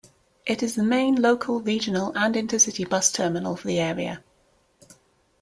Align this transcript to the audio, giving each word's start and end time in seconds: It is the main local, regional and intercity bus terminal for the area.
It 0.47 0.63
is 0.63 0.73
the 0.73 0.81
main 0.83 1.21
local, 1.21 1.61
regional 1.61 2.11
and 2.17 2.33
intercity 2.33 2.89
bus 2.89 3.11
terminal 3.11 3.55
for 3.55 3.67
the 3.67 3.77
area. 3.79 4.23